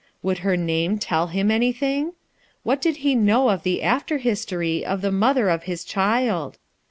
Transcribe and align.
Would 0.23 0.39
her 0.39 0.57
name 0.57 0.97
tell 0.97 1.27
him 1.27 1.51
anything? 1.51 2.13
What 2.63 2.81
did 2.81 2.97
he 3.05 3.13
know 3.13 3.49
of 3.49 3.61
the 3.61 3.83
after 3.83 4.17
history 4.17 4.83
of 4.83 5.01
the 5.01 5.11
mother 5.11 5.47
of 5.49 5.65
his 5.65 5.83
child? 5.83 6.57